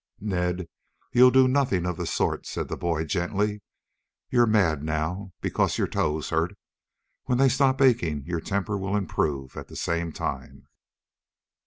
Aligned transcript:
"Ned, 0.19 0.67
you'll 1.11 1.29
do 1.29 1.47
nothing 1.47 1.85
of 1.85 1.95
the 1.95 2.07
sort," 2.07 2.47
said 2.47 2.69
the 2.69 2.75
boy 2.75 3.05
gently. 3.05 3.61
"You're 4.31 4.47
mad, 4.47 4.81
now, 4.81 5.31
because 5.41 5.77
your 5.77 5.85
toes 5.85 6.31
hurt. 6.31 6.57
When 7.25 7.37
they 7.37 7.49
stop 7.49 7.79
aching 7.83 8.23
your 8.25 8.41
temper 8.41 8.79
will 8.79 8.95
improve 8.97 9.55
at 9.55 9.67
the 9.67 9.75
same 9.75 10.11
time." 10.11 10.65